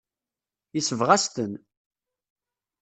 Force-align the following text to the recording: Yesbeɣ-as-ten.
Yesbeɣ-as-ten. 0.73 1.53